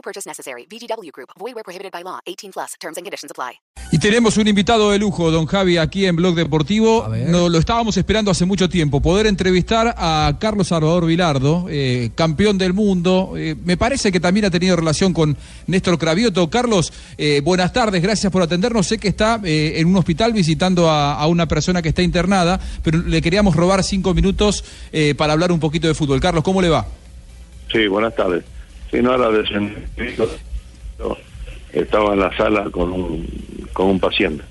No 0.00 0.02
purchase 0.02 0.26
necessary. 0.26 0.66
VGW 0.66 1.10
Group. 1.12 1.28
Void 1.38 1.54
where 1.54 1.62
prohibited 1.62 1.92
by 1.92 2.02
law. 2.02 2.20
18 2.24 2.52
plus. 2.52 2.72
Terms 2.80 2.96
and 2.96 3.04
conditions 3.04 3.30
apply. 3.30 3.60
Y 3.92 3.98
tenemos 3.98 4.38
un 4.38 4.48
invitado 4.48 4.92
de 4.92 4.98
lujo, 4.98 5.30
don 5.30 5.44
Javi, 5.44 5.76
aquí 5.76 6.06
en 6.06 6.16
Blog 6.16 6.36
Deportivo. 6.36 7.08
No, 7.26 7.50
lo 7.50 7.58
estábamos 7.58 7.98
esperando 7.98 8.30
hace 8.30 8.46
mucho 8.46 8.68
tiempo, 8.68 9.02
poder 9.02 9.26
entrevistar 9.26 9.94
a 9.98 10.36
Carlos 10.38 10.68
Salvador 10.68 11.04
Vilardo, 11.06 11.66
eh, 11.68 12.10
campeón 12.14 12.56
del 12.56 12.72
mundo. 12.72 13.34
Eh, 13.36 13.56
me 13.62 13.76
parece 13.76 14.10
que 14.10 14.20
también 14.20 14.46
ha 14.46 14.50
tenido 14.50 14.76
relación 14.76 15.12
con 15.12 15.36
Néstor 15.66 15.98
Cravioto. 15.98 16.48
Carlos, 16.48 16.92
eh, 17.18 17.42
buenas 17.44 17.72
tardes, 17.72 18.00
gracias 18.00 18.32
por 18.32 18.42
atendernos. 18.42 18.86
Sé 18.86 18.96
que 18.98 19.08
está 19.08 19.40
eh, 19.44 19.74
en 19.76 19.88
un 19.88 19.96
hospital 19.96 20.32
visitando 20.32 20.88
a, 20.88 21.14
a 21.14 21.26
una 21.26 21.46
persona 21.46 21.82
que 21.82 21.90
está 21.90 22.00
internada, 22.02 22.58
pero 22.82 22.98
le 22.98 23.20
queríamos 23.20 23.54
robar 23.56 23.82
cinco 23.82 24.14
minutos 24.14 24.64
eh, 24.92 25.14
para 25.16 25.32
hablar 25.32 25.50
un 25.52 25.60
poquito 25.60 25.88
de 25.88 25.94
fútbol. 25.94 26.20
Carlos, 26.20 26.44
¿cómo 26.44 26.62
le 26.62 26.68
va? 26.68 26.86
Sí, 27.72 27.86
buenas 27.88 28.14
tardes. 28.14 28.44
Sí, 28.90 28.98
no 29.02 29.14
era 29.14 29.30
de 29.30 29.44
Estaba 31.72 32.14
en 32.14 32.20
la 32.20 32.36
sala 32.36 32.68
con 32.70 32.92
un, 32.92 33.26
con 33.72 33.86
un 33.86 34.00
paciente. 34.00 34.42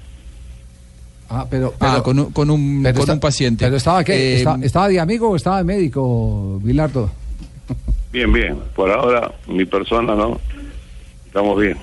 Ah, 1.30 1.46
pero, 1.50 1.74
Ah, 1.80 1.92
pero- 1.92 2.04
con 2.04 2.20
un, 2.20 2.32
con 2.32 2.50
un, 2.50 2.80
pero 2.82 2.94
con 2.96 3.02
está- 3.02 3.14
un 3.14 3.20
paciente. 3.20 3.66
¿Pero 3.66 3.78
estaba 3.78 4.04
qué? 4.04 4.14
Eh, 4.14 4.38
¿Está- 4.38 4.58
¿Estaba 4.62 4.88
de 4.88 5.00
amigo 5.00 5.30
o 5.30 5.36
estaba 5.36 5.58
de 5.58 5.64
médico, 5.66 6.60
Vilardo? 6.64 7.12
Bien, 8.12 8.32
bien. 8.34 8.58
Por 8.76 8.90
ahora, 8.90 9.32
mi 9.48 9.66
persona 9.66 10.16
no. 10.16 10.40
Estamos 11.28 11.60
bien. 11.62 11.78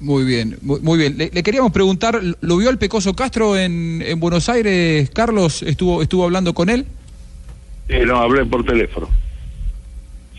Muy 0.00 0.24
bien, 0.24 0.58
muy, 0.62 0.80
muy 0.80 0.98
bien. 0.98 1.18
Le, 1.18 1.30
le 1.32 1.42
queríamos 1.42 1.72
preguntar, 1.72 2.20
¿lo 2.40 2.56
vio 2.56 2.70
al 2.70 2.78
Pecoso 2.78 3.14
Castro 3.14 3.56
en, 3.56 4.02
en 4.04 4.18
Buenos 4.18 4.48
Aires, 4.48 5.10
Carlos? 5.10 5.62
¿Estuvo, 5.62 6.02
estuvo 6.02 6.24
hablando 6.24 6.54
con 6.54 6.70
él? 6.70 6.86
Sí, 7.88 7.96
no, 8.06 8.16
hablé 8.18 8.44
por 8.46 8.64
teléfono. 8.64 9.08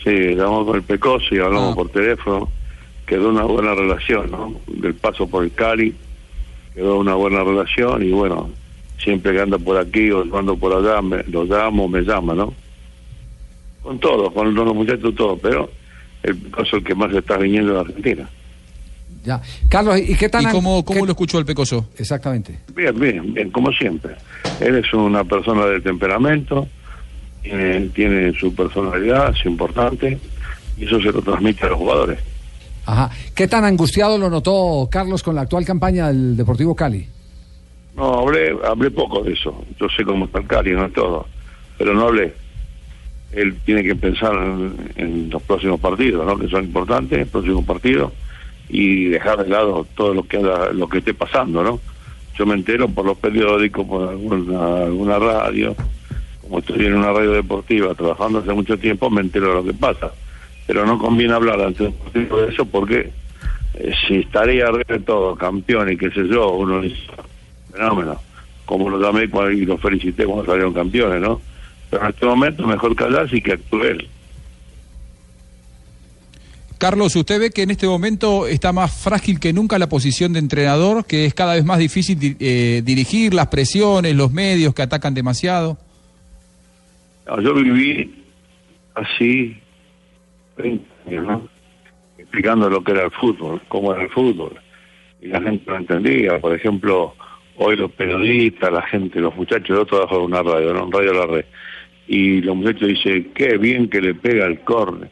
Sí, 0.04 0.10
hablamos 0.32 0.66
con 0.66 0.76
el 0.76 0.84
Pecoso 0.84 1.34
y 1.34 1.40
hablamos 1.40 1.72
Ah. 1.72 1.76
por 1.76 1.90
teléfono. 1.90 2.50
Quedó 3.06 3.30
una 3.30 3.44
buena 3.44 3.74
relación, 3.74 4.32
¿no? 4.32 4.56
Del 4.68 4.96
paso 4.96 5.28
por 5.28 5.44
el 5.44 5.52
Cali. 5.52 5.94
Quedó 6.74 6.98
una 7.00 7.14
buena 7.16 7.44
relación 7.44 8.02
y 8.04 8.12
bueno, 8.12 8.50
siempre 9.02 9.32
que 9.34 9.42
anda 9.42 9.58
por 9.58 9.78
aquí 9.78 10.10
o 10.12 10.24
ando 10.38 10.56
por 10.58 10.74
allá, 10.74 11.02
me, 11.02 11.24
lo 11.24 11.44
llamo, 11.46 11.88
me 11.88 12.02
llama, 12.02 12.34
¿no? 12.34 12.54
Con 13.82 14.00
todos, 14.00 14.32
con 14.34 14.54
los 14.54 14.74
muchachos, 14.76 15.14
todos, 15.16 15.40
pero 15.42 15.70
el 16.24 16.36
Pecoso 16.38 16.78
es 16.78 16.82
el 16.82 16.84
que 16.84 16.96
más 16.96 17.14
está 17.14 17.38
viniendo 17.38 17.74
de 17.74 17.80
Argentina. 17.82 18.30
Ya. 19.26 19.42
Carlos, 19.70 20.00
¿y 20.00 20.16
qué 20.16 20.28
tan... 20.30 20.44
¿Y 20.44 20.46
cómo, 20.48 20.84
cómo 20.84 21.02
qué- 21.02 21.06
lo 21.06 21.12
escuchó 21.12 21.38
el 21.40 21.46
Pecoso? 21.46 21.90
Exactamente. 21.98 22.60
Bien, 22.76 22.98
bien, 23.00 23.34
bien, 23.34 23.52
como 23.52 23.72
siempre. 23.72 24.16
Él 24.60 24.76
es 24.76 24.94
una 24.94 25.24
persona 25.24 25.66
de 25.66 25.80
temperamento, 25.82 26.68
tiene, 27.44 27.82
tiene 27.90 28.34
su 28.34 28.56
personalidad, 28.56 29.36
es 29.38 29.46
importante, 29.46 30.18
y 30.78 30.86
eso 30.86 31.00
se 31.00 31.12
lo 31.12 31.22
transmite 31.22 31.66
a 31.66 31.70
los 31.70 31.78
jugadores. 31.78 32.20
Ajá. 32.86 33.12
¿Qué 33.36 33.48
tan 33.48 33.64
angustiado 33.66 34.18
lo 34.18 34.30
notó 34.30 34.88
Carlos 34.92 35.22
con 35.22 35.36
la 35.36 35.42
actual 35.42 35.66
campaña 35.66 36.08
del 36.08 36.36
Deportivo 36.36 36.76
Cali? 36.76 37.08
No, 37.96 38.22
hablé, 38.22 38.56
hablé 38.66 38.90
poco 38.92 39.24
de 39.24 39.34
eso. 39.34 39.64
Yo 39.80 39.88
sé 39.96 40.04
cómo 40.04 40.26
está 40.26 40.40
el 40.40 40.48
Cali, 40.48 40.72
no 40.72 40.86
es 40.86 40.94
todo, 40.94 41.28
pero 41.78 41.94
no 41.94 42.08
hablé. 42.08 42.34
Él 43.32 43.56
tiene 43.66 43.84
que 43.84 43.96
pensar 43.96 44.34
en, 44.34 44.92
en 44.96 45.30
los 45.30 45.42
próximos 45.44 45.80
partidos, 45.80 46.26
¿no? 46.26 46.38
Que 46.38 46.48
son 46.48 46.66
importantes, 46.66 47.28
próximos 47.28 47.66
partidos, 47.66 48.12
y 48.70 49.06
dejar 49.06 49.44
de 49.44 49.50
lado 49.50 49.86
todo 49.96 50.14
lo 50.14 50.24
que 50.24 50.40
lo 50.40 50.88
que 50.88 51.00
esté 51.00 51.14
pasando, 51.14 51.64
¿no? 51.64 51.80
Yo 52.38 52.46
me 52.46 52.56
entero 52.56 52.88
por 52.90 53.06
los 53.06 53.18
periódicos, 53.18 53.86
por 53.86 54.10
alguna, 54.10 54.84
alguna 54.84 55.20
radio, 55.20 55.76
como 56.44 56.60
estoy 56.60 56.86
en 56.86 56.94
una 56.94 57.12
radio 57.12 57.32
deportiva 57.32 57.96
trabajando 57.96 58.40
hace 58.40 58.54
mucho 58.54 58.78
tiempo, 58.78 59.10
me 59.10 59.22
entero 59.22 59.50
de 59.50 59.54
lo 59.56 59.64
que 59.64 59.74
pasa. 59.74 60.12
Pero 60.68 60.86
no 60.86 60.98
conviene 61.00 61.34
hablar 61.34 61.60
ante 61.62 61.84
un 61.84 61.94
partido 61.94 62.46
de 62.46 62.54
eso 62.54 62.66
porque 62.66 63.12
eh, 63.74 63.94
si 64.08 64.18
estaría 64.20 64.68
arriba 64.68 64.86
de 64.88 65.00
todo, 65.00 65.36
campeón 65.36 65.92
y 65.92 65.98
qué 65.98 66.10
sé 66.12 66.28
yo, 66.28 66.52
uno 66.52 66.82
dice, 66.82 66.96
fenómeno, 67.72 68.22
como 68.66 68.90
lo 68.90 69.02
llamé 69.02 69.24
y 69.54 69.66
lo 69.66 69.78
felicité 69.78 70.26
cuando 70.26 70.46
salieron 70.46 70.74
campeones, 70.74 71.22
¿no? 71.22 71.42
Pero 71.90 72.04
en 72.04 72.10
este 72.10 72.26
momento 72.26 72.66
mejor 72.68 72.96
callarse 72.96 73.38
y 73.38 73.42
que 73.42 73.54
actúe 73.54 73.84
él. 73.84 74.08
Carlos, 76.78 77.16
¿usted 77.16 77.40
ve 77.40 77.52
que 77.52 77.62
en 77.62 77.72
este 77.72 77.88
momento 77.88 78.46
está 78.46 78.74
más 78.74 78.92
frágil 78.92 79.40
que 79.40 79.54
nunca 79.54 79.80
la 79.80 79.88
posición 79.88 80.34
de 80.34 80.40
entrenador, 80.40 81.06
que 81.06 81.26
es 81.26 81.34
cada 81.34 81.54
vez 81.56 81.64
más 81.64 81.80
difícil 81.80 82.20
di- 82.20 82.36
eh, 82.40 82.82
dirigir 82.84 83.34
las 83.34 83.48
presiones, 83.48 84.16
los 84.16 84.32
medios 84.34 84.74
que 84.74 84.82
atacan 84.82 85.14
demasiado? 85.14 85.78
No, 87.28 87.40
yo 87.42 87.54
viví 87.54 88.14
así 88.96 89.58
20 90.58 90.86
años. 91.08 91.42
Explicando 92.18 92.70
lo 92.70 92.84
que 92.84 92.92
era 92.92 93.06
el 93.06 93.12
fútbol, 93.12 93.62
cómo 93.68 93.94
era 93.94 94.04
el 94.04 94.10
fútbol. 94.10 94.54
Y 95.22 95.28
la 95.28 95.42
gente 95.42 95.64
no 95.70 95.78
entendía. 95.78 96.40
Por 96.40 96.56
ejemplo, 96.56 97.16
hoy 97.58 97.76
los 97.76 97.92
periodistas, 97.92 98.72
la 98.72 98.82
gente, 98.84 99.20
los 99.20 99.36
muchachos, 99.36 99.78
yo 99.78 99.86
trabajo 99.86 100.18
en 100.18 100.24
una 100.26 100.44
radio, 100.44 100.74
¿no? 100.74 100.86
En 100.86 100.92
Radio 100.92 101.14
La 101.14 101.26
Red. 101.26 101.46
Y 102.08 102.42
los 102.42 102.56
muchachos 102.56 102.88
dicen, 102.90 103.32
qué 103.34 103.58
bien 103.58 103.90
que 103.90 104.02
le 104.02 104.14
pega 104.14 104.46
el 104.46 104.60
córner, 104.62 105.10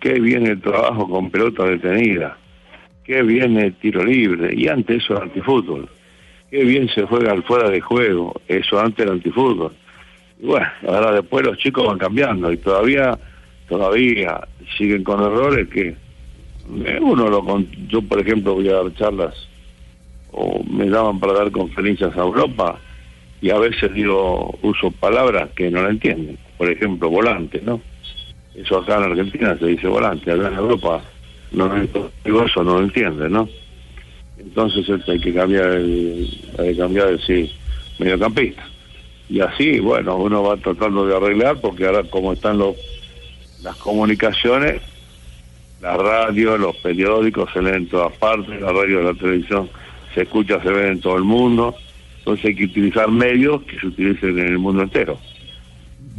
qué 0.00 0.18
bien 0.20 0.46
el 0.46 0.60
trabajo 0.60 1.08
con 1.08 1.30
pelota 1.30 1.64
detenida, 1.64 2.38
qué 3.04 3.22
bien 3.22 3.58
el 3.58 3.74
tiro 3.74 4.04
libre. 4.04 4.54
Y 4.54 4.68
antes 4.68 5.02
eso 5.02 5.14
era 5.14 5.24
antifútbol. 5.24 5.88
Qué 6.50 6.64
bien 6.64 6.88
se 6.88 7.04
juega 7.04 7.32
al 7.32 7.44
fuera 7.44 7.70
de 7.70 7.80
juego, 7.80 8.40
eso 8.48 8.80
antes 8.80 9.04
era 9.04 9.12
antifútbol. 9.12 9.72
Y 10.40 10.46
bueno, 10.46 10.66
ahora 10.86 11.12
después 11.12 11.44
los 11.44 11.58
chicos 11.58 11.86
van 11.86 11.98
cambiando 11.98 12.50
y 12.52 12.56
todavía, 12.56 13.18
todavía 13.68 14.46
siguen 14.76 15.04
con 15.04 15.20
errores 15.20 15.68
que 15.68 15.88
eh, 15.88 16.98
uno 17.00 17.28
lo 17.28 17.44
con, 17.44 17.66
yo 17.88 18.00
por 18.02 18.20
ejemplo 18.20 18.54
voy 18.54 18.68
a 18.68 18.74
dar 18.74 18.94
charlas 18.94 19.34
o 20.32 20.62
me 20.64 20.86
llaman 20.86 21.18
para 21.18 21.32
dar 21.34 21.50
conferencias 21.50 22.16
a 22.16 22.20
Europa 22.20 22.78
y 23.42 23.50
a 23.50 23.58
veces 23.58 23.92
digo, 23.92 24.58
uso 24.62 24.90
palabras 24.90 25.50
que 25.56 25.70
no 25.70 25.82
la 25.82 25.90
entienden. 25.90 26.38
Por 26.58 26.70
ejemplo, 26.70 27.08
volante, 27.08 27.60
¿no? 27.64 27.80
Eso 28.54 28.78
acá 28.78 28.98
en 28.98 29.04
Argentina 29.04 29.56
se 29.58 29.66
dice 29.66 29.86
volante, 29.88 30.30
acá 30.30 30.48
en 30.48 30.54
Europa 30.54 31.02
no 31.52 31.68
digo 32.24 32.44
eso, 32.44 32.62
no 32.62 32.78
lo 32.78 32.84
entienden, 32.84 33.32
¿no? 33.32 33.48
Entonces 34.38 34.88
este, 34.88 35.12
hay 35.12 35.20
que 35.20 35.34
cambiar 35.34 35.66
el, 35.72 36.28
hay 36.58 36.72
que 36.72 36.76
cambiar 36.78 37.08
el 37.08 37.20
sí, 37.20 37.50
mediocampista. 37.98 38.66
Y 39.30 39.40
así, 39.40 39.78
bueno, 39.78 40.16
uno 40.16 40.42
va 40.42 40.56
tratando 40.56 41.06
de 41.06 41.16
arreglar 41.16 41.60
porque 41.60 41.86
ahora 41.86 42.02
como 42.02 42.32
están 42.32 42.58
los 42.58 42.76
las 43.62 43.76
comunicaciones, 43.76 44.82
la 45.80 45.96
radio, 45.96 46.58
los 46.58 46.76
periódicos 46.78 47.48
se 47.52 47.62
leen 47.62 47.76
en 47.76 47.88
todas 47.88 48.12
partes, 48.14 48.60
la 48.60 48.72
radio 48.72 49.02
la 49.02 49.14
televisión 49.14 49.70
se 50.14 50.22
escucha, 50.22 50.60
se 50.62 50.70
ve 50.70 50.88
en 50.88 51.00
todo 51.00 51.16
el 51.16 51.22
mundo. 51.22 51.76
Entonces 52.18 52.46
hay 52.46 52.54
que 52.56 52.64
utilizar 52.64 53.08
medios 53.08 53.62
que 53.62 53.78
se 53.78 53.86
utilicen 53.86 54.36
en 54.36 54.48
el 54.48 54.58
mundo 54.58 54.82
entero. 54.82 55.16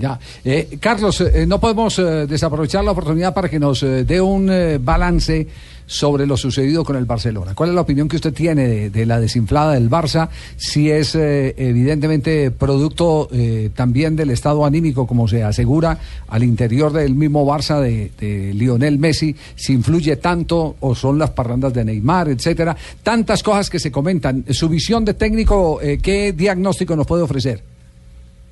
Ya. 0.02 0.20
Eh, 0.44 0.78
Carlos, 0.80 1.22
eh, 1.22 1.46
no 1.48 1.60
podemos 1.60 2.00
eh, 2.00 2.26
desaprovechar 2.28 2.84
la 2.84 2.92
oportunidad 2.92 3.34
para 3.34 3.50
que 3.50 3.60
nos 3.60 3.84
eh, 3.84 4.04
dé 4.04 4.20
un 4.20 4.50
eh, 4.50 4.80
balance 4.80 5.48
sobre 5.92 6.26
lo 6.26 6.38
sucedido 6.38 6.86
con 6.86 6.96
el 6.96 7.04
Barcelona. 7.04 7.54
¿Cuál 7.54 7.70
es 7.70 7.76
la 7.76 7.82
opinión 7.82 8.08
que 8.08 8.16
usted 8.16 8.34
tiene 8.34 8.90
de, 8.90 9.06
la 9.06 9.20
desinflada 9.20 9.74
del 9.74 9.90
Barça? 9.90 10.30
Si 10.56 10.90
es 10.90 11.16
eh, 11.16 11.54
evidentemente 11.58 12.50
producto 12.50 13.28
eh, 13.32 13.70
también 13.76 14.16
del 14.16 14.30
estado 14.30 14.66
anímico, 14.66 15.06
como 15.06 15.28
se 15.28 15.44
asegura 15.44 16.00
al 16.30 16.44
interior 16.44 16.94
del 16.94 17.14
mismo 17.14 17.46
Barça 17.46 17.82
de, 17.82 18.12
de 18.18 18.54
Lionel 18.54 19.00
Messi, 19.00 19.36
si 19.56 19.74
influye 19.74 20.16
tanto 20.16 20.78
o 20.80 20.96
son 20.96 21.20
las 21.20 21.32
parrandas 21.32 21.74
de 21.74 21.84
Neymar, 21.84 22.30
etcétera. 22.30 22.76
Tantas 23.04 23.44
cosas 23.44 23.70
que 23.70 23.80
se 23.80 23.92
comentan. 23.92 24.46
Su 24.50 24.70
visión 24.70 25.04
de 25.04 25.16
técnico, 25.16 25.82
eh, 25.82 26.00
¿qué 26.02 26.32
diagnóstico 26.32 26.96
nos 26.96 27.06
puede 27.06 27.24
ofrecer? 27.24 27.71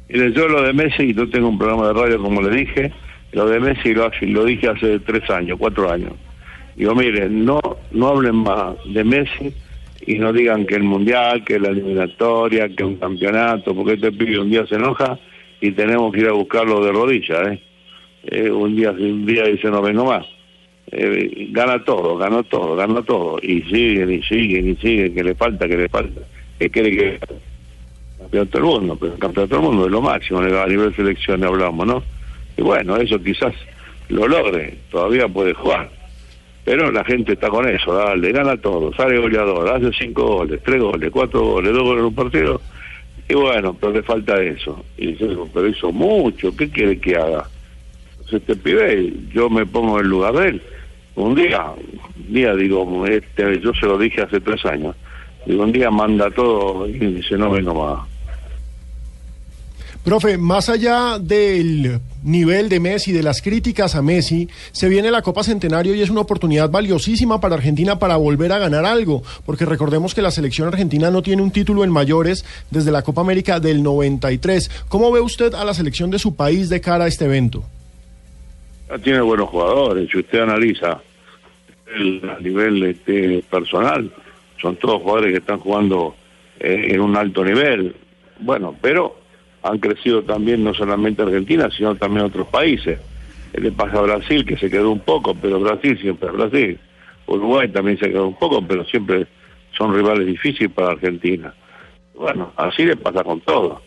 Yo 0.09 0.47
lo 0.47 0.63
de 0.63 0.73
Messi, 0.73 1.13
yo 1.13 1.29
tengo 1.29 1.49
un 1.49 1.59
programa 1.59 1.87
de 1.87 1.93
radio, 1.93 2.21
como 2.21 2.41
le 2.41 2.57
dije, 2.57 2.91
lo 3.31 3.47
de 3.47 3.59
Messi 3.59 3.93
lo, 3.93 4.11
lo 4.21 4.45
dije 4.45 4.67
hace 4.67 4.99
tres 4.99 5.29
años, 5.29 5.57
cuatro 5.59 5.91
años. 5.91 6.13
Digo, 6.75 6.95
miren, 6.95 7.45
no, 7.45 7.59
no 7.91 8.07
hablen 8.07 8.37
más 8.37 8.75
de 8.85 9.03
Messi 9.03 9.53
y 10.07 10.15
no 10.17 10.33
digan 10.33 10.65
que 10.65 10.75
el 10.75 10.83
Mundial, 10.83 11.43
que 11.43 11.59
la 11.59 11.69
eliminatoria, 11.69 12.69
que 12.69 12.83
un 12.83 12.95
campeonato, 12.95 13.75
porque 13.75 13.93
este 13.93 14.11
pibe 14.11 14.39
un 14.39 14.49
día 14.49 14.65
se 14.65 14.75
enoja 14.75 15.19
y 15.61 15.71
tenemos 15.71 16.11
que 16.11 16.21
ir 16.21 16.27
a 16.27 16.31
buscarlo 16.31 16.83
de 16.83 16.91
rodillas, 16.91 17.47
¿eh? 17.47 17.61
Eh, 18.23 18.49
un 18.49 18.75
día 18.75 18.91
un 18.91 19.25
día 19.25 19.43
dice 19.43 19.69
no 19.69 19.81
vengo 19.81 20.05
más. 20.05 20.25
Eh, 20.91 21.49
gana 21.51 21.83
todo, 21.83 22.17
gana 22.17 22.41
todo, 22.43 22.75
gana 22.75 23.01
todo. 23.03 23.39
Y 23.41 23.61
siguen, 23.63 24.11
y 24.11 24.23
siguen, 24.23 24.69
y 24.69 24.75
siguen, 24.75 25.13
que 25.13 25.23
le 25.23 25.35
falta, 25.35 25.67
que 25.67 25.77
le 25.77 25.89
falta. 25.89 26.21
¿Qué 26.57 26.69
quiere 26.69 26.91
que 26.91 27.19
campeonato 28.29 28.57
del 28.57 28.67
mundo? 28.67 28.97
Pero 28.99 29.13
el 29.13 29.19
campeonato 29.19 29.55
del 29.55 29.65
mundo 29.65 29.85
es 29.85 29.91
lo 29.91 30.01
máximo, 30.01 30.39
a 30.39 30.67
nivel 30.67 30.95
selección 30.95 31.43
hablamos, 31.43 31.87
¿no? 31.87 32.03
Y 32.57 32.61
bueno, 32.61 32.97
eso 32.97 33.21
quizás 33.21 33.53
lo 34.09 34.27
logre, 34.27 34.77
todavía 34.91 35.27
puede 35.27 35.53
jugar. 35.53 35.89
Pero 36.65 36.91
la 36.91 37.03
gente 37.03 37.33
está 37.33 37.49
con 37.49 37.67
eso, 37.67 37.93
dale, 37.93 38.31
gana 38.31 38.57
todo, 38.57 38.93
sale 38.93 39.17
goleador, 39.17 39.69
hace 39.69 39.91
cinco 39.97 40.37
goles, 40.37 40.61
tres 40.63 40.79
goles, 40.81 41.09
cuatro 41.11 41.41
goles, 41.41 41.73
dos 41.73 41.83
goles 41.83 41.99
en 41.99 42.05
un 42.05 42.15
partido. 42.15 42.61
Y 43.27 43.33
bueno, 43.33 43.75
pero 43.79 43.93
le 43.93 44.03
falta 44.03 44.41
eso. 44.41 44.83
Y 44.97 45.13
dice, 45.13 45.27
pero 45.53 45.67
hizo 45.67 45.91
mucho, 45.91 46.55
¿qué 46.55 46.69
quiere 46.69 46.99
que 46.99 47.15
haga? 47.15 47.47
Entonces 48.11 48.43
te 48.45 48.55
pide, 48.55 49.13
yo 49.33 49.49
me 49.49 49.65
pongo 49.65 49.99
en 49.99 50.05
el 50.05 50.11
lugar 50.11 50.33
de 50.35 50.47
él. 50.49 50.61
Un 51.15 51.35
día, 51.35 51.65
un 51.71 52.33
día 52.33 52.55
digo, 52.55 53.05
este, 53.05 53.59
yo 53.61 53.73
se 53.73 53.85
lo 53.85 53.97
dije 53.97 54.21
hace 54.21 54.39
tres 54.39 54.65
años, 54.65 54.95
digo, 55.45 55.63
un 55.63 55.71
día 55.71 55.89
manda 55.89 56.29
todo 56.31 56.87
y 56.87 56.93
dice, 56.93 57.37
no 57.37 57.51
vengo 57.51 57.73
más. 57.73 58.07
Profe, 60.03 60.37
más 60.37 60.69
allá 60.69 61.19
del 61.19 61.99
nivel 62.23 62.69
de 62.69 62.79
Messi, 62.79 63.11
de 63.11 63.21
las 63.21 63.41
críticas 63.41 63.95
a 63.95 64.01
Messi, 64.01 64.47
se 64.71 64.87
viene 64.87 65.11
la 65.11 65.21
Copa 65.21 65.43
Centenario 65.43 65.93
y 65.93 66.01
es 66.01 66.09
una 66.09 66.21
oportunidad 66.21 66.69
valiosísima 66.69 67.41
para 67.41 67.55
Argentina 67.55 67.99
para 67.99 68.15
volver 68.15 68.53
a 68.53 68.59
ganar 68.59 68.85
algo, 68.85 69.23
porque 69.45 69.65
recordemos 69.65 70.15
que 70.15 70.21
la 70.21 70.31
selección 70.31 70.69
argentina 70.69 71.11
no 71.11 71.21
tiene 71.21 71.41
un 71.41 71.51
título 71.51 71.83
en 71.83 71.91
mayores 71.91 72.45
desde 72.71 72.91
la 72.91 73.01
Copa 73.01 73.21
América 73.21 73.59
del 73.59 73.83
93. 73.83 74.85
¿Cómo 74.87 75.11
ve 75.11 75.19
usted 75.19 75.53
a 75.53 75.65
la 75.65 75.73
selección 75.73 76.09
de 76.09 76.19
su 76.19 76.33
país 76.33 76.69
de 76.69 76.79
cara 76.79 77.03
a 77.03 77.07
este 77.07 77.25
evento? 77.25 77.65
Tiene 79.03 79.19
buenos 79.19 79.49
jugadores, 79.49 80.09
si 80.09 80.17
usted 80.17 80.39
analiza 80.39 80.91
a 80.91 82.39
nivel 82.39 82.83
este, 82.83 83.43
personal, 83.49 84.11
son 84.61 84.77
todos 84.77 85.01
jugadores 85.01 85.31
que 85.33 85.39
están 85.39 85.59
jugando 85.59 86.15
eh, 86.59 86.87
en 86.91 87.01
un 87.01 87.17
alto 87.17 87.43
nivel. 87.43 87.95
Bueno, 88.39 88.75
pero 88.81 89.18
han 89.63 89.79
crecido 89.79 90.23
también 90.23 90.63
no 90.63 90.73
solamente 90.73 91.21
Argentina, 91.21 91.69
sino 91.75 91.95
también 91.95 92.25
otros 92.25 92.47
países. 92.47 92.99
Le 93.53 93.71
pasa 93.71 93.97
a 93.97 94.01
Brasil, 94.01 94.45
que 94.45 94.57
se 94.57 94.69
quedó 94.69 94.91
un 94.91 94.99
poco, 94.99 95.35
pero 95.35 95.59
Brasil 95.59 95.97
siempre 95.99 96.29
es 96.29 96.33
Brasil. 96.33 96.79
Uruguay 97.27 97.67
también 97.69 97.97
se 97.97 98.09
quedó 98.09 98.27
un 98.27 98.37
poco, 98.37 98.61
pero 98.65 98.85
siempre 98.85 99.27
son 99.77 99.93
rivales 99.93 100.27
difíciles 100.27 100.71
para 100.71 100.91
Argentina. 100.91 101.53
Bueno, 102.15 102.53
así 102.57 102.85
le 102.85 102.95
pasa 102.95 103.23
con 103.23 103.41
todo. 103.41 103.81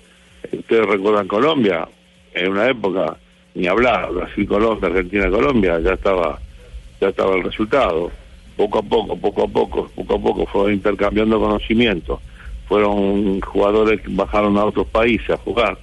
Ustedes 0.52 0.86
recuerdan 0.86 1.28
Colombia, 1.28 1.88
en 2.34 2.52
una 2.52 2.68
época, 2.68 3.16
ni 3.54 3.66
hablar, 3.66 4.12
Brasil-Colombia, 4.12 4.88
Argentina-Colombia, 4.88 5.80
ya 5.80 5.94
estaba, 5.94 6.38
ya 7.00 7.08
estaba 7.08 7.36
el 7.36 7.44
resultado. 7.44 8.10
Poco 8.56 8.78
a 8.78 8.82
poco, 8.82 9.16
poco 9.16 9.44
a 9.44 9.48
poco, 9.48 9.90
poco 9.94 10.14
a 10.14 10.18
poco 10.18 10.46
fue 10.46 10.74
intercambiando 10.74 11.40
conocimientos 11.40 12.20
fueron 12.66 13.40
jugadores 13.40 14.00
que 14.00 14.08
bajaron 14.10 14.56
a 14.56 14.64
otros 14.64 14.86
países 14.86 15.30
a 15.30 15.36
jugar, 15.36 15.78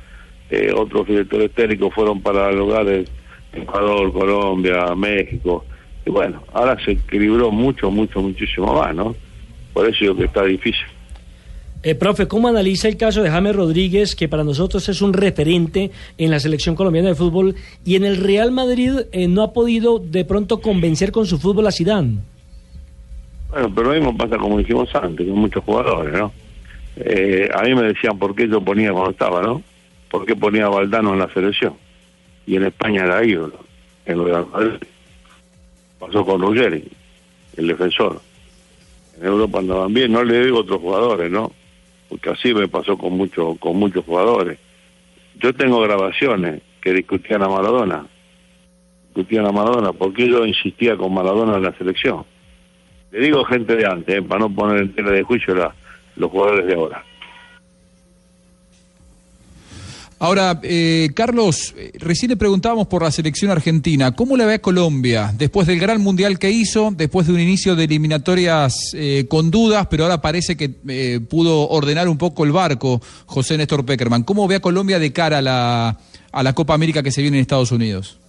eh, 0.49 0.71
otros 0.75 1.07
directores 1.07 1.51
técnicos 1.51 1.93
fueron 1.93 2.21
para 2.21 2.51
lugares, 2.51 3.09
Ecuador, 3.53 4.11
Colombia, 4.11 4.95
México, 4.95 5.65
y 6.05 6.09
bueno, 6.09 6.43
ahora 6.53 6.77
se 6.83 6.91
equilibró 6.91 7.51
mucho, 7.51 7.91
mucho, 7.91 8.21
muchísimo 8.21 8.73
más, 8.73 8.95
¿no? 8.95 9.15
Por 9.73 9.87
eso 9.87 9.97
digo 10.01 10.15
que 10.15 10.25
está 10.25 10.43
difícil. 10.43 10.85
Eh, 11.81 11.95
profe, 11.95 12.27
¿cómo 12.27 12.49
analiza 12.49 12.89
el 12.89 12.97
caso 12.97 13.23
de 13.23 13.29
James 13.29 13.55
Rodríguez, 13.55 14.13
que 14.13 14.27
para 14.27 14.43
nosotros 14.43 14.89
es 14.89 15.01
un 15.01 15.13
referente 15.13 15.91
en 16.17 16.29
la 16.29 16.39
selección 16.39 16.75
colombiana 16.75 17.09
de 17.09 17.15
fútbol, 17.15 17.55
y 17.85 17.95
en 17.95 18.03
el 18.03 18.17
Real 18.17 18.51
Madrid 18.51 18.91
eh, 19.13 19.27
no 19.29 19.43
ha 19.43 19.53
podido 19.53 19.97
de 19.99 20.25
pronto 20.25 20.59
convencer 20.59 21.13
con 21.13 21.25
su 21.25 21.39
fútbol 21.39 21.67
a 21.67 21.71
Zidane? 21.71 22.17
Bueno, 23.49 23.71
pero 23.73 23.87
lo 23.87 23.93
mismo 23.93 24.17
pasa 24.17 24.37
como 24.37 24.57
dijimos 24.57 24.93
antes, 24.93 25.25
con 25.25 25.39
muchos 25.39 25.63
jugadores, 25.63 26.13
¿no? 26.13 26.33
Eh, 27.01 27.49
a 27.53 27.63
mí 27.63 27.73
me 27.75 27.83
decían 27.83 28.19
por 28.19 28.35
qué 28.35 28.47
yo 28.47 28.61
ponía 28.61 28.91
cuando 28.91 29.11
estaba, 29.11 29.41
¿no? 29.41 29.63
¿Por 30.09 30.25
qué 30.25 30.35
ponía 30.35 30.65
a 30.65 30.69
Valdano 30.69 31.13
en 31.13 31.19
la 31.19 31.33
selección? 31.33 31.75
Y 32.45 32.57
en 32.57 32.65
España 32.65 33.05
era 33.05 33.23
ídolo, 33.23 33.59
en 34.05 34.17
lo 34.17 34.25
de 34.25 34.79
Pasó 35.97 36.25
con 36.25 36.41
Ruggeri, 36.41 36.83
el 37.55 37.67
defensor. 37.67 38.21
En 39.19 39.27
Europa 39.27 39.59
andaban 39.59 39.93
bien, 39.93 40.11
no 40.11 40.23
le 40.23 40.43
digo 40.43 40.59
otros 40.59 40.81
jugadores, 40.81 41.31
¿no? 41.31 41.51
Porque 42.09 42.31
así 42.31 42.53
me 42.53 42.67
pasó 42.67 42.97
con, 42.97 43.13
mucho, 43.13 43.55
con 43.59 43.77
muchos 43.77 44.03
jugadores. 44.03 44.57
Yo 45.35 45.53
tengo 45.53 45.79
grabaciones 45.81 46.61
que 46.81 46.93
discutían 46.93 47.43
a 47.43 47.49
Maradona. 47.49 48.07
Discutían 49.07 49.45
a 49.45 49.51
Maradona, 49.51 49.93
porque 49.93 50.27
yo 50.27 50.45
insistía 50.45 50.97
con 50.97 51.13
Maradona 51.13 51.57
en 51.57 51.63
la 51.63 51.73
selección. 51.73 52.25
Le 53.11 53.19
digo 53.19 53.43
gente 53.45 53.75
de 53.75 53.85
antes, 53.85 54.15
¿eh? 54.15 54.21
para 54.21 54.39
no 54.39 54.53
poner 54.53 54.81
en 54.81 54.93
tela 54.93 55.11
de 55.11 55.23
juicio 55.23 55.55
la 55.55 55.73
los 56.19 56.29
jugadores 56.29 56.67
de 56.67 56.73
ahora. 56.75 57.03
Ahora, 60.21 60.59
eh, 60.63 61.11
Carlos, 61.15 61.73
eh, 61.77 61.93
recién 61.97 62.29
le 62.29 62.35
preguntábamos 62.35 62.87
por 62.87 63.03
la 63.03 63.09
selección 63.09 63.51
argentina. 63.51 64.13
¿Cómo 64.13 64.35
le 64.35 64.45
ve 64.45 64.55
a 64.55 64.59
Colombia 64.59 65.31
después 65.33 65.65
del 65.65 65.79
gran 65.79 66.01
mundial 66.01 66.37
que 66.37 66.51
hizo, 66.51 66.91
después 66.91 67.25
de 67.25 67.33
un 67.33 67.39
inicio 67.39 67.73
de 67.77 67.85
eliminatorias 67.85 68.91
eh, 68.95 69.27
con 69.29 69.49
dudas, 69.49 69.87
pero 69.89 70.03
ahora 70.03 70.19
parece 70.21 70.57
que 70.57 70.69
pudo 71.21 71.69
ordenar 71.69 72.09
un 72.09 72.17
poco 72.17 72.43
el 72.43 72.51
barco 72.51 72.99
José 73.27 73.57
Néstor 73.57 73.85
Peckerman? 73.85 74.23
¿Cómo 74.23 74.45
ve 74.45 74.55
a 74.55 74.59
Colombia 74.59 74.99
de 74.99 75.13
cara 75.13 75.37
a 75.37 75.41
la, 75.41 75.97
a 76.33 76.43
la 76.43 76.53
Copa 76.53 76.73
América 76.73 77.01
que 77.01 77.11
se 77.11 77.21
viene 77.21 77.37
en 77.37 77.41
Estados 77.41 77.71
Unidos? 77.71 78.19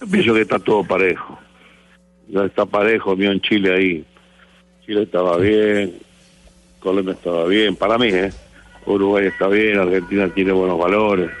Yo 0.00 0.08
pienso 0.08 0.34
que 0.34 0.40
está 0.40 0.58
todo 0.58 0.82
parejo. 0.82 1.38
Ya 2.28 2.44
está 2.44 2.66
parejo, 2.66 3.14
vio 3.14 3.30
en 3.30 3.40
Chile 3.40 3.72
ahí. 3.72 4.04
Chile 4.84 5.04
estaba 5.04 5.36
bien, 5.38 5.94
Colombia 6.86 7.14
estaba 7.14 7.46
bien, 7.46 7.74
para 7.74 7.98
mí, 7.98 8.10
¿eh? 8.10 8.30
Uruguay 8.86 9.26
está 9.26 9.48
bien, 9.48 9.76
Argentina 9.76 10.28
tiene 10.28 10.52
buenos 10.52 10.78
valores, 10.78 11.32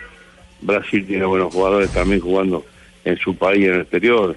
Brasil 0.60 1.06
tiene 1.06 1.24
buenos 1.24 1.54
jugadores 1.54 1.88
también 1.92 2.20
jugando 2.20 2.64
en 3.04 3.16
su 3.16 3.36
país 3.36 3.64
en 3.64 3.74
el 3.74 3.80
exterior. 3.82 4.36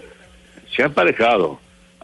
Se 0.72 0.84
han 0.84 0.94
parejado 0.94 1.60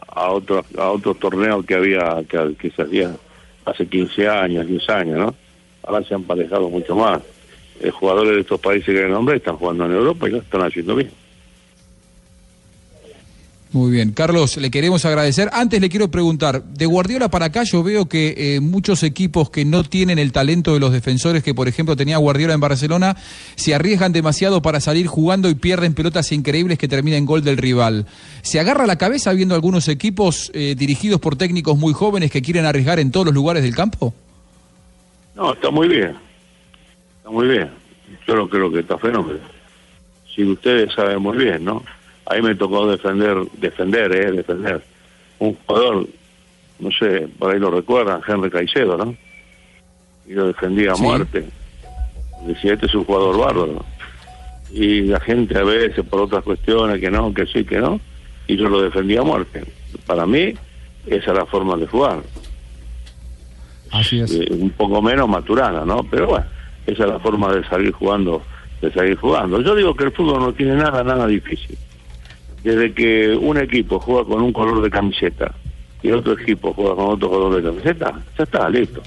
a 0.08 0.30
otros 0.32 0.66
a 0.76 0.90
otros 0.90 1.20
torneos 1.20 1.64
que 1.64 1.76
había 1.76 2.20
que, 2.28 2.68
se 2.68 2.82
hacían 2.82 3.16
hace 3.64 3.86
15 3.86 4.28
años, 4.28 4.66
10 4.66 4.90
años, 4.90 5.18
¿no? 5.18 5.34
Ahora 5.84 6.04
se 6.04 6.12
han 6.12 6.24
parejado 6.24 6.68
mucho 6.68 6.96
más. 6.96 7.22
Los 7.80 7.94
jugadores 7.94 8.34
de 8.34 8.40
estos 8.40 8.58
países 8.58 8.92
que 8.92 9.06
nombré 9.06 9.36
están 9.36 9.56
jugando 9.56 9.84
en 9.84 9.92
Europa 9.92 10.26
y 10.26 10.32
lo 10.32 10.38
están 10.38 10.62
haciendo 10.62 10.96
bien. 10.96 11.12
Muy 13.76 13.90
bien, 13.90 14.12
Carlos, 14.12 14.56
le 14.56 14.70
queremos 14.70 15.04
agradecer. 15.04 15.50
Antes 15.52 15.82
le 15.82 15.90
quiero 15.90 16.10
preguntar, 16.10 16.64
de 16.64 16.86
Guardiola 16.86 17.28
para 17.28 17.44
acá 17.44 17.62
yo 17.62 17.82
veo 17.82 18.08
que 18.08 18.32
eh, 18.38 18.60
muchos 18.60 19.02
equipos 19.02 19.50
que 19.50 19.66
no 19.66 19.84
tienen 19.84 20.18
el 20.18 20.32
talento 20.32 20.72
de 20.72 20.80
los 20.80 20.92
defensores 20.92 21.42
que 21.42 21.52
por 21.52 21.68
ejemplo 21.68 21.94
tenía 21.94 22.16
Guardiola 22.16 22.54
en 22.54 22.60
Barcelona, 22.60 23.18
se 23.54 23.74
arriesgan 23.74 24.14
demasiado 24.14 24.62
para 24.62 24.80
salir 24.80 25.08
jugando 25.08 25.50
y 25.50 25.56
pierden 25.56 25.92
pelotas 25.92 26.32
increíbles 26.32 26.78
que 26.78 26.88
terminan 26.88 27.18
en 27.18 27.26
gol 27.26 27.44
del 27.44 27.58
rival. 27.58 28.06
¿Se 28.40 28.58
agarra 28.58 28.86
la 28.86 28.96
cabeza 28.96 29.34
viendo 29.34 29.54
algunos 29.54 29.88
equipos 29.88 30.50
eh, 30.54 30.74
dirigidos 30.74 31.20
por 31.20 31.36
técnicos 31.36 31.76
muy 31.76 31.92
jóvenes 31.92 32.30
que 32.30 32.40
quieren 32.40 32.64
arriesgar 32.64 32.98
en 32.98 33.10
todos 33.10 33.26
los 33.26 33.34
lugares 33.34 33.62
del 33.62 33.76
campo? 33.76 34.14
No, 35.34 35.52
está 35.52 35.68
muy 35.70 35.88
bien. 35.88 36.16
Está 37.18 37.28
muy 37.28 37.46
bien. 37.46 37.68
Yo 38.26 38.36
no 38.36 38.48
creo 38.48 38.72
que 38.72 38.78
está 38.78 38.96
fenómeno. 38.96 39.40
Si 40.34 40.42
ustedes 40.44 40.94
saben 40.94 41.20
muy 41.20 41.36
bien, 41.36 41.62
¿no? 41.62 41.84
Ahí 42.26 42.42
me 42.42 42.54
tocó 42.54 42.86
defender, 42.86 43.38
defender, 43.58 44.12
eh, 44.12 44.32
defender. 44.32 44.82
Un 45.38 45.56
jugador, 45.66 46.06
no 46.78 46.90
sé, 46.90 47.28
por 47.38 47.52
ahí 47.52 47.60
lo 47.60 47.70
recuerdan, 47.70 48.20
Henry 48.26 48.50
Caicedo, 48.50 48.96
¿no? 48.96 49.14
Y 50.26 50.34
lo 50.34 50.48
defendía 50.48 50.92
a 50.92 50.96
muerte. 50.96 51.46
Decía, 52.46 52.74
este 52.74 52.86
es 52.86 52.94
un 52.94 53.04
jugador 53.04 53.38
bárbaro. 53.38 53.84
Y 54.72 55.02
la 55.02 55.20
gente 55.20 55.56
a 55.56 55.62
veces, 55.62 56.04
por 56.04 56.20
otras 56.20 56.42
cuestiones, 56.42 57.00
que 57.00 57.10
no, 57.10 57.32
que 57.32 57.46
sí, 57.46 57.64
que 57.64 57.78
no, 57.78 58.00
y 58.46 58.56
yo 58.56 58.68
lo 58.68 58.82
defendía 58.82 59.20
a 59.20 59.24
muerte. 59.24 59.64
Para 60.06 60.26
mí, 60.26 60.54
esa 61.06 61.30
es 61.30 61.38
la 61.38 61.46
forma 61.46 61.76
de 61.76 61.86
jugar. 61.86 62.22
Así 63.92 64.20
es. 64.20 64.32
Eh, 64.32 64.48
un 64.50 64.70
poco 64.70 65.00
menos 65.00 65.28
maturana, 65.28 65.84
¿no? 65.84 66.02
Pero 66.10 66.26
bueno, 66.26 66.46
esa 66.86 67.04
es 67.04 67.08
la 67.08 67.20
forma 67.20 67.52
de 67.54 67.64
salir 67.68 67.92
jugando, 67.92 68.42
de 68.82 68.92
seguir 68.92 69.16
jugando. 69.16 69.60
Yo 69.60 69.76
digo 69.76 69.94
que 69.94 70.04
el 70.04 70.12
fútbol 70.12 70.40
no 70.40 70.52
tiene 70.52 70.74
nada, 70.74 71.04
nada 71.04 71.26
difícil 71.28 71.78
desde 72.66 72.92
que 72.92 73.32
un 73.40 73.58
equipo 73.58 74.00
juega 74.00 74.24
con 74.24 74.42
un 74.42 74.52
color 74.52 74.82
de 74.82 74.90
camiseta 74.90 75.54
y 76.02 76.10
otro 76.10 76.32
equipo 76.32 76.72
juega 76.72 76.96
con 76.96 77.10
otro 77.10 77.30
color 77.30 77.54
de 77.54 77.62
camiseta, 77.62 78.12
ya 78.36 78.42
está, 78.42 78.68
listo. 78.68 79.00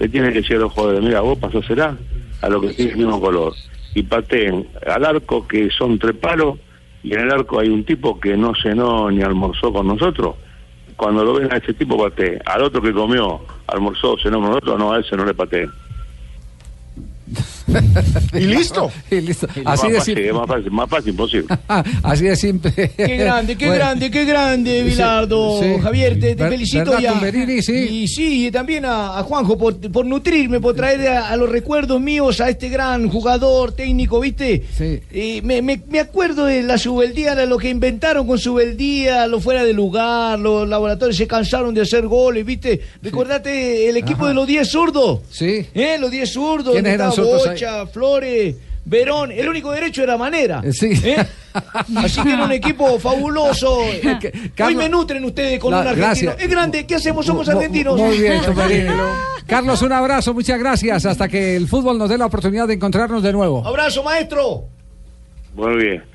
Le 0.00 0.08
tiene 0.08 0.32
que 0.32 0.40
decir 0.40 0.56
a 0.56 0.60
los 0.60 0.72
jugadores, 0.72 1.00
mira, 1.00 1.20
vos 1.20 1.38
será 1.64 1.96
a 2.42 2.48
lo 2.48 2.60
que 2.60 2.70
tiene 2.70 2.90
el 2.90 2.96
mismo 2.98 3.20
color. 3.20 3.54
Y 3.94 4.02
pateen 4.02 4.66
al 4.84 5.04
arco 5.04 5.46
que 5.46 5.70
son 5.70 5.96
tres 5.96 6.16
palos 6.16 6.58
y 7.04 7.14
en 7.14 7.20
el 7.20 7.30
arco 7.30 7.60
hay 7.60 7.68
un 7.68 7.84
tipo 7.84 8.18
que 8.18 8.36
no 8.36 8.52
cenó 8.60 9.08
ni 9.12 9.22
almorzó 9.22 9.72
con 9.72 9.86
nosotros. 9.86 10.34
Cuando 10.96 11.22
lo 11.24 11.34
ven 11.34 11.52
a 11.52 11.58
ese 11.58 11.72
tipo 11.72 11.96
pateen. 11.96 12.40
Al 12.44 12.62
otro 12.62 12.82
que 12.82 12.92
comió, 12.92 13.42
almorzó, 13.68 14.16
cenó 14.18 14.40
con 14.40 14.48
nosotros, 14.48 14.76
no, 14.76 14.92
a 14.92 14.98
ese 14.98 15.16
no 15.16 15.24
le 15.24 15.34
pateen. 15.34 15.70
Y 18.34 18.40
listo. 18.40 18.90
y 19.10 19.16
Así 19.18 19.34
más 19.64 19.64
de 19.64 19.72
fácil, 19.98 20.02
simple. 20.02 20.28
es 20.28 20.34
más 20.34 20.46
fácil, 20.46 20.70
más 20.70 20.90
fácil 20.90 21.10
imposible. 21.10 21.46
Así 22.02 22.24
de 22.24 22.36
simple. 22.36 22.72
Qué 22.96 23.16
grande, 23.16 23.56
qué 23.56 23.66
Bueno, 23.66 23.84
grande, 23.84 24.10
qué 24.10 24.24
grande, 24.24 24.82
Bilardo. 24.82 25.60
sí. 25.62 25.74
Javier, 25.82 26.18
te, 26.20 26.36
felicito 26.36 26.84
¿verdad, 26.92 26.98
ya. 27.00 27.12
Tumberini? 27.12 27.62
Sí. 27.62 27.72
Y 27.74 28.08
sí, 28.08 28.46
y 28.46 28.50
también 28.50 28.84
a, 28.84 29.18
a 29.18 29.22
Juanjo 29.22 29.56
por, 29.58 29.78
por 29.90 30.04
nutrirme, 30.06 30.60
por 30.60 30.74
traer 30.74 31.08
a, 31.08 31.28
a 31.28 31.36
los 31.36 31.48
recuerdos 31.48 32.00
míos 32.00 32.40
a 32.40 32.48
este 32.48 32.68
gran 32.68 33.08
jugador 33.08 33.72
técnico, 33.72 34.20
¿viste? 34.20 34.64
Sí. 34.76 35.00
Eh, 35.12 35.40
me, 35.42 35.62
me- 35.62 35.80
me 35.88 36.00
acuerdo 36.00 36.44
de 36.46 36.62
la 36.62 36.78
subeldía, 36.78 37.34
de 37.34 37.46
lo 37.46 37.58
que 37.58 37.68
inventaron 37.68 38.26
con 38.26 38.38
subeldía, 38.38 39.26
lo 39.26 39.40
fuera 39.40 39.64
de 39.64 39.72
lugar, 39.72 40.38
los 40.38 40.68
laboratorios 40.68 41.16
se 41.16 41.26
cansaron 41.26 41.74
de 41.74 41.82
hacer 41.82 42.06
goles, 42.06 42.44
¿viste? 42.44 42.80
Recordate 43.02 43.88
el 43.88 43.96
equipo 43.96 44.20
Ajá. 44.24 44.28
de 44.28 44.34
los 44.34 44.46
10 44.46 44.68
zurdos. 44.68 45.20
Sí. 45.30 45.66
¿Eh? 45.74 45.96
Los 46.00 46.10
10 46.10 46.30
zurdos. 46.32 46.72
¿Quiénes 46.74 46.94
eran 46.94 47.10
estaba 47.10 47.26
zurdos 47.28 47.46
ahí? 47.46 47.56
Flores, 47.92 48.56
Verón. 48.84 49.32
El 49.32 49.48
único 49.48 49.70
derecho 49.72 50.02
era 50.02 50.16
Manera. 50.16 50.60
Eh, 50.64 50.72
sí. 50.72 50.92
¿Eh? 51.04 51.16
Así 51.96 52.20
que 52.22 52.32
era 52.32 52.44
un 52.44 52.52
equipo 52.52 52.98
fabuloso. 52.98 53.78
Hoy 54.64 54.74
me 54.74 54.88
nutren 54.88 55.24
ustedes 55.24 55.58
con 55.60 55.70
La- 55.70 55.80
un 55.80 55.86
argentino. 55.88 56.06
gracias. 56.06 56.36
Es 56.40 56.48
grande, 56.50 56.86
¿qué 56.86 56.96
hacemos? 56.96 57.24
Somos 57.26 57.48
argentinos. 57.48 57.98
Muy 57.98 58.18
bien, 58.18 58.42
Tumberini. 58.46 58.90
Carlos, 59.46 59.82
un 59.82 59.92
abrazo, 59.92 60.34
muchas 60.34 60.58
gracias. 60.58 61.06
Hasta 61.06 61.28
que 61.28 61.56
el 61.56 61.68
fútbol 61.68 61.96
nos 61.98 62.08
dé 62.08 62.18
la 62.18 62.26
oportunidad 62.26 62.66
de 62.66 62.74
encontrarnos 62.74 63.22
de 63.22 63.32
nuevo. 63.32 63.66
Abrazo, 63.66 64.02
maestro. 64.02 64.64
Muy 65.54 65.76
bien. 65.76 66.13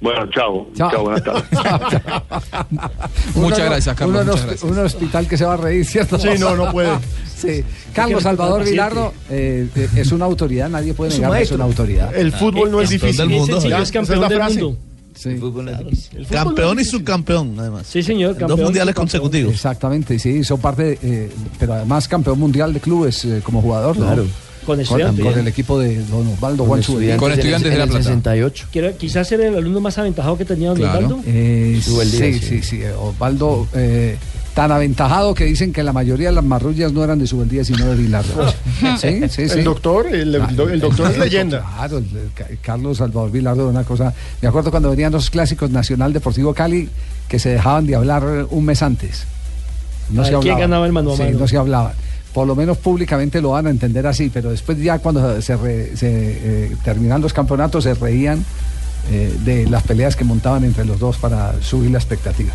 Bueno, 0.00 0.26
chao. 0.30 0.66
Chao. 0.76 0.90
Chao, 0.92 1.02
buenas 1.02 1.24
tardes. 1.24 1.44
Muchas 3.34 3.58
Uno- 3.58 3.64
gracias, 3.66 3.96
Carlos, 3.96 4.22
uno 4.22 4.32
muchas 4.32 4.46
gracias. 4.46 4.72
en 4.72 4.78
hospital 4.78 5.26
que 5.28 5.36
se 5.36 5.44
va 5.44 5.54
a 5.54 5.56
reír, 5.56 5.84
¿cierto? 5.84 6.18
Sí, 6.18 6.28
no, 6.38 6.56
no 6.56 6.70
puede. 6.72 6.90
Sí. 7.38 7.62
Carlos 7.92 8.24
Salvador 8.24 8.64
Vilardo 8.64 9.14
eh, 9.30 9.68
eh, 9.76 9.88
es 9.94 10.10
una 10.10 10.24
autoridad, 10.24 10.68
nadie 10.68 10.92
puede 10.92 11.14
un 11.14 11.20
negar 11.20 11.38
que 11.38 11.44
es 11.44 11.52
una 11.52 11.62
autoridad. 11.64 12.12
El 12.16 12.32
fútbol 12.32 12.68
no 12.68 12.80
es 12.80 12.90
difícil. 12.90 13.16
del 13.16 13.28
mundo, 13.28 13.60
sí 13.60 13.68
es 13.70 13.92
campeón 13.92 14.20
la 14.22 14.28
del 14.28 14.38
frase. 14.38 14.60
mundo. 14.60 14.78
Sí. 15.14 15.28
El 15.28 15.38
fútbol 15.38 15.78
Campeón 16.28 16.74
no 16.76 16.80
y 16.80 16.84
subcampeón, 16.84 17.54
además. 17.58 17.86
Sí, 17.88 18.02
señor. 18.02 18.36
Dos 18.38 18.58
mundiales 18.58 18.92
consecutivos. 18.92 19.52
Exactamente, 19.52 20.18
sí, 20.18 20.42
son 20.42 20.60
parte, 20.60 20.82
de, 20.82 20.98
eh, 21.02 21.30
pero 21.60 21.74
además 21.74 22.08
campeón 22.08 22.40
mundial 22.40 22.72
de 22.72 22.80
clubes 22.80 23.24
eh, 23.24 23.40
como 23.44 23.62
jugador. 23.62 23.94
Claro. 23.94 24.26
Con, 24.68 24.80
estudiantes. 24.80 25.24
con 25.24 25.38
el 25.38 25.48
equipo 25.48 25.78
de 25.78 26.04
Don 26.04 26.26
Osvaldo. 26.28 26.64
Con 26.66 26.78
en 26.78 26.84
el- 26.84 27.38
Estudiantes 27.38 27.72
de 27.72 27.78
La 27.78 27.86
Plata. 27.86 28.02
68. 28.02 28.66
Quiero- 28.70 28.96
quizás 28.96 29.26
ser 29.26 29.40
el 29.40 29.54
alumno 29.56 29.80
más 29.80 29.96
aventajado 29.98 30.36
que 30.36 30.44
tenía 30.44 30.68
Don 30.68 30.76
Claro. 30.78 30.98
Osvaldo. 31.06 31.20
Eh, 31.26 31.80
sí, 31.82 31.92
sí. 32.04 32.38
sí, 32.40 32.62
sí, 32.62 32.82
eh, 32.82 32.92
Osvaldo 32.92 33.66
eh, 33.74 34.16
tan 34.54 34.70
aventajado 34.72 35.34
que 35.34 35.44
dicen 35.44 35.72
que 35.72 35.82
la 35.82 35.92
mayoría 35.92 36.28
de 36.28 36.34
las 36.34 36.44
marrullas 36.44 36.92
no 36.92 37.02
eran 37.04 37.18
de 37.18 37.26
Subeldía 37.26 37.64
sino 37.64 37.86
de 37.86 37.94
Vilardo. 37.96 38.52
Sí, 39.00 39.20
sí, 39.28 39.48
sí. 39.48 39.58
El 39.58 39.64
doctor, 39.64 40.06
el, 40.06 40.34
el 40.34 40.56
do- 40.56 40.68
el 40.68 40.80
doctor 40.80 41.10
es 41.10 41.18
leyenda. 41.18 41.64
Claro, 41.76 41.98
el- 41.98 42.58
Carlos 42.62 42.98
Salvador 42.98 43.30
Vilardo 43.30 43.62
era 43.62 43.70
una 43.70 43.84
cosa. 43.84 44.12
Me 44.42 44.48
acuerdo 44.48 44.70
cuando 44.70 44.90
venían 44.90 45.12
los 45.12 45.30
clásicos 45.30 45.70
Nacional 45.70 46.12
Deportivo 46.12 46.52
Cali 46.54 46.88
que 47.28 47.38
se 47.38 47.48
dejaban 47.50 47.86
de 47.86 47.94
hablar 47.96 48.46
un 48.50 48.64
mes 48.64 48.82
antes. 48.82 49.24
No 50.10 50.22
A 50.22 50.24
se 50.24 50.34
¿quién 50.38 50.58
ganaba 50.58 50.86
el 50.86 50.92
mano 50.92 51.12
a 51.12 51.16
Sí, 51.16 51.22
mano? 51.24 51.38
no 51.40 51.48
se 51.48 51.56
hablaba. 51.56 51.94
Por 52.38 52.46
lo 52.46 52.54
menos 52.54 52.78
públicamente 52.78 53.42
lo 53.42 53.50
van 53.50 53.66
a 53.66 53.70
entender 53.70 54.06
así, 54.06 54.30
pero 54.32 54.50
después 54.50 54.78
ya 54.78 55.00
cuando 55.00 55.42
se, 55.42 55.56
eh, 55.60 56.76
terminan 56.84 57.20
los 57.20 57.32
campeonatos 57.32 57.82
se 57.82 57.94
reían 57.94 58.44
eh, 59.10 59.36
de 59.44 59.66
las 59.68 59.82
peleas 59.82 60.14
que 60.14 60.22
montaban 60.22 60.62
entre 60.62 60.84
los 60.84 61.00
dos 61.00 61.16
para 61.16 61.60
subir 61.60 61.90
la 61.90 61.98
expectativa. 61.98 62.52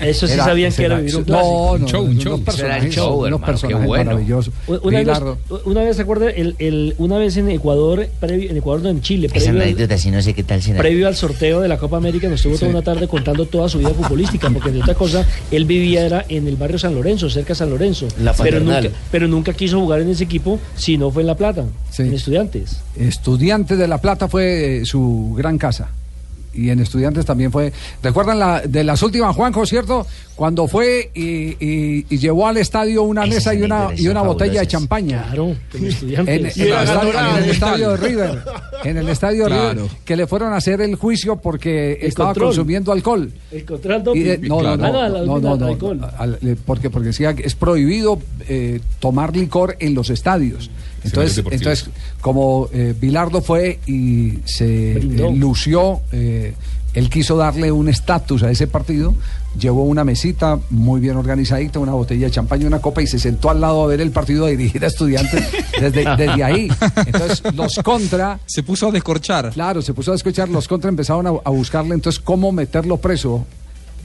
Eso 0.00 0.26
sí 0.26 0.32
Era- 0.34 0.44
sabían 0.44 0.72
que 0.72 0.84
era 0.84 0.96
vivir 0.98 1.16
un 1.16 1.24
clásico. 1.24 1.76
no, 1.78 1.86
show, 1.88 2.00
no, 2.02 2.04
un 2.04 2.10
unos 2.12 2.24
show. 2.24 2.42
Ese 2.46 2.60
era 2.64 2.76
el 2.76 2.82
personajes, 2.84 2.94
show, 2.94 3.26
unos 3.26 3.40
personajes 3.42 3.86
bueno. 3.86 4.04
maravillosos. 4.04 4.54
Una 4.66 4.98
vez, 5.02 5.18
una 5.64 5.82
vez 5.82 5.96
se 5.96 6.02
acuerda, 6.02 6.30
el, 6.30 6.54
el- 6.58 6.94
una 6.98 7.18
vez 7.18 7.36
en 7.36 7.50
Ecuador, 7.50 8.06
previo, 8.18 8.50
en 8.50 8.56
Ecuador, 8.56 8.82
no, 8.82 8.88
en 8.88 9.00
Chile, 9.02 9.26
Esa 9.26 9.34
previo 9.34 9.50
al, 9.50 9.60
anécdota, 9.62 9.98
si 9.98 10.10
no 10.10 10.22
sé 10.22 10.34
qué 10.34 10.42
tal 10.42 10.62
será. 10.62 10.78
previo 10.78 11.06
al 11.08 11.16
sorteo 11.16 11.60
de 11.60 11.68
la 11.68 11.78
Copa 11.78 11.96
América, 11.96 12.28
nos 12.28 12.40
estuvo 12.40 12.56
toda 12.56 12.70
una 12.70 12.82
tarde 12.82 13.08
contando 13.08 13.46
toda 13.46 13.68
su 13.68 13.78
vida 13.78 13.90
futbolística, 13.90 14.48
porque 14.50 14.68
entre 14.68 14.82
otra 14.82 14.94
cosa, 14.94 15.26
él 15.50 15.64
vivía 15.64 16.06
era 16.06 16.24
en 16.28 16.46
el 16.48 16.56
barrio 16.56 16.78
San 16.78 16.94
Lorenzo, 16.94 17.28
cerca 17.28 17.48
de 17.50 17.54
San 17.56 17.70
Lorenzo. 17.70 18.08
La 18.20 18.32
pero 18.32 18.60
nunca, 18.60 18.88
pero 19.10 19.28
nunca 19.28 19.52
quiso 19.52 19.78
jugar 19.80 20.00
en 20.00 20.08
ese 20.10 20.24
equipo 20.24 20.58
si 20.76 20.96
no 20.96 21.10
fue 21.10 21.22
en 21.22 21.26
La 21.26 21.36
Plata, 21.36 21.64
Sí. 21.90 22.02
en 22.02 22.14
Estudiantes. 22.14 22.80
Estudiantes 22.98 23.78
de 23.78 23.86
La 23.88 23.98
Plata 23.98 24.28
fue 24.28 24.78
eh, 24.78 24.84
su 24.86 25.34
gran 25.36 25.58
casa. 25.58 25.90
Y 26.52 26.70
en 26.70 26.80
Estudiantes 26.80 27.24
también 27.24 27.52
fue. 27.52 27.72
¿Recuerdan 28.02 28.38
la, 28.38 28.60
de 28.62 28.82
las 28.82 29.02
últimas, 29.02 29.34
Juanjo, 29.36 29.64
cierto? 29.66 30.06
Cuando 30.34 30.66
fue 30.66 31.10
y, 31.14 31.56
y- 31.64 32.06
y 32.08 32.18
llevó 32.18 32.48
al 32.48 32.56
estadio 32.56 33.02
una 33.02 33.22
Esas 33.24 33.34
mesa 33.34 33.54
y 33.54 33.62
una, 33.62 33.88
y 33.96 34.08
una 34.08 34.22
botella 34.22 34.60
de 34.60 34.66
champaña. 34.66 35.24
Claro, 35.26 35.48
en 35.74 35.80
En, 35.82 35.86
Estudiantes. 35.86 36.34
en 36.34 36.40
el 36.40 36.46
estadio, 36.46 36.74
ganadora 36.74 37.30
en 37.30 37.36
el 37.36 37.44
de 37.44 37.50
estadio 37.52 37.90
de 37.90 37.96
River. 37.96 38.38
En 38.82 38.96
el 38.96 39.08
estadio 39.10 39.44
de 39.44 39.50
Claro. 39.50 39.82
River. 39.82 39.90
Que 40.06 40.16
le 40.16 40.26
fueron 40.26 40.54
a 40.54 40.56
hacer 40.56 40.80
el 40.80 40.94
juicio 40.96 41.36
porque 41.36 41.98
El 42.00 42.08
estaba 42.08 42.30
control. 42.30 42.48
consumiendo 42.48 42.92
alcohol. 42.92 43.30
El 43.52 43.64
control 43.66 44.02
Y 44.16 44.20
de- 44.22 44.38
no, 44.38 44.62
no, 44.62 44.76
no, 44.78 44.84
Ah, 44.86 45.08
la- 45.08 45.20
no, 45.22 45.38
no, 45.38 45.56
no, 45.58 45.66
alcohol. 45.66 46.00
al- 46.16 46.38
eh, 46.42 46.56
porque, 46.64 46.88
porque 46.88 47.08
decía 47.08 47.34
que 47.34 47.46
es 47.46 47.54
prohibido 47.54 48.18
eh, 48.48 48.80
tomar 48.98 49.36
licor 49.36 49.76
en 49.80 49.94
los 49.94 50.08
estadios. 50.08 50.70
Entonces, 51.04 51.38
entonces 51.50 51.90
como 52.20 52.68
eh, 52.72 52.94
Bilardo 52.98 53.40
fue 53.42 53.78
y 53.86 54.38
se 54.44 54.98
eh, 54.98 55.32
lució, 55.34 56.00
eh, 56.12 56.54
él 56.92 57.08
quiso 57.08 57.36
darle 57.36 57.70
un 57.70 57.88
estatus 57.88 58.42
a 58.42 58.50
ese 58.50 58.66
partido, 58.66 59.14
llevó 59.58 59.84
una 59.84 60.04
mesita 60.04 60.58
muy 60.70 61.00
bien 61.00 61.16
organizadita, 61.16 61.78
una 61.78 61.92
botella 61.92 62.26
de 62.26 62.32
champaña 62.32 62.64
y 62.64 62.66
una 62.66 62.80
copa 62.80 63.00
y 63.00 63.06
se 63.06 63.18
sentó 63.18 63.48
al 63.50 63.60
lado 63.60 63.82
a 63.82 63.86
ver 63.86 64.00
el 64.00 64.10
partido 64.10 64.46
a 64.46 64.50
dirigir 64.50 64.84
a 64.84 64.88
estudiantes 64.88 65.44
desde, 65.80 66.04
desde 66.16 66.44
ahí. 66.44 66.68
Entonces, 67.06 67.42
los 67.54 67.76
contra 67.76 68.40
Se 68.46 68.62
puso 68.62 68.88
a 68.88 68.90
descorchar. 68.90 69.50
Claro, 69.50 69.82
se 69.82 69.94
puso 69.94 70.12
a 70.12 70.16
escuchar, 70.16 70.48
los 70.48 70.66
contra 70.66 70.88
empezaron 70.88 71.26
a, 71.26 71.30
a 71.30 71.50
buscarle 71.50 71.94
entonces 71.94 72.20
cómo 72.20 72.50
meterlo 72.50 72.96
preso 72.96 73.46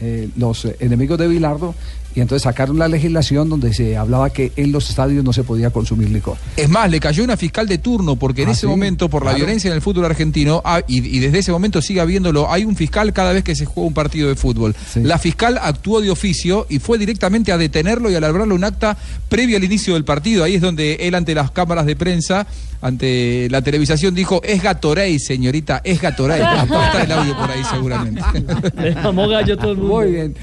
eh, 0.01 0.27
los 0.35 0.65
eh, 0.65 0.75
enemigos 0.81 1.17
de 1.17 1.25
Bilardo 1.25 1.73
y 2.15 2.22
entonces 2.22 2.43
sacaron 2.43 2.79
la 2.79 2.88
legislación 2.88 3.50
donde 3.50 3.74
se 3.74 3.98
hablaba 3.98 4.29
que 4.29 4.51
en 4.55 4.72
los 4.72 4.89
estadios 4.89 5.24
no 5.24 5.34
se 5.34 5.43
podía 5.43 5.69
consumir 5.69 6.10
licor. 6.10 6.38
Es 6.55 6.69
más, 6.69 6.89
le 6.89 7.00
cayó 7.00 7.24
una 7.24 7.36
fiscal 7.38 7.67
de 7.67 7.77
turno 7.77 8.15
porque 8.15 8.43
en 8.43 8.50
Ah, 8.50 8.51
ese 8.53 8.62
sí, 8.62 8.67
momento, 8.67 9.10
por 9.10 9.25
la 9.25 9.34
violencia 9.34 9.67
en 9.69 9.75
el 9.75 9.81
fútbol 9.81 10.05
argentino, 10.05 10.62
ah, 10.63 10.81
y, 10.88 11.05
y 11.05 11.19
desde 11.19 11.39
ese 11.39 11.51
momento 11.51 11.81
sigue 11.81 12.00
habiéndolo, 12.00 12.51
hay 12.51 12.63
un 12.63 12.75
fiscal 12.75 13.12
cada 13.13 13.34
vez 13.34 13.43
que 13.43 13.55
se 13.55 13.65
juega 13.65 13.88
un 13.88 13.93
partido 13.93 14.29
de 14.29 14.36
fútbol. 14.36 14.75
Sí. 14.93 15.01
La 15.03 15.19
fiscal 15.19 15.60
actuó 15.62 16.01
de 16.01 16.10
oficio 16.10 16.65
y 16.69 16.79
fue 16.79 16.98
directamente 16.98 17.51
a 17.51 17.57
detenerlo 17.57 18.10
y 18.10 18.15
a 18.15 18.19
labrarle 18.22 18.53
un 18.53 18.63
acta 18.63 18.98
previo 19.27 19.57
al 19.57 19.63
inicio 19.63 19.95
del 19.95 20.05
partido. 20.05 20.43
Ahí 20.43 20.55
es 20.55 20.62
donde 20.62 20.95
él 21.01 21.15
ante 21.15 21.36
las 21.36 21.51
cámaras 21.51 21.86
de 21.86 21.95
prensa, 21.95 22.48
ante 22.81 23.48
la 23.50 23.62
televisación, 23.62 24.13
dijo, 24.13 24.41
es 24.43 24.62
Gatorade, 24.62 25.19
señorita, 25.19 25.81
es 25.84 26.01
Gatorade. 26.01 26.41
Va 26.43 26.62
a 26.62 26.86
estar 26.88 27.05
el 27.05 27.12
audio 27.12 27.38
por 27.38 27.50
ahí 27.50 27.63
seguramente. 27.63 28.22
Le 28.77 28.93
gallo 28.93 29.57
todo 29.57 29.72
el 29.72 29.77
mundo. 29.77 29.93
Muy 29.95 30.12
bien. 30.12 30.36